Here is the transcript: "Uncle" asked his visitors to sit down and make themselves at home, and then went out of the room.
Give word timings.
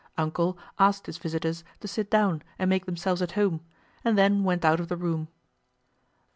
"Uncle" 0.17 0.57
asked 0.79 1.05
his 1.05 1.19
visitors 1.19 1.63
to 1.79 1.87
sit 1.87 2.09
down 2.09 2.41
and 2.57 2.71
make 2.71 2.87
themselves 2.87 3.21
at 3.21 3.33
home, 3.33 3.61
and 4.03 4.17
then 4.17 4.43
went 4.43 4.65
out 4.65 4.79
of 4.79 4.87
the 4.87 4.97
room. 4.97 5.27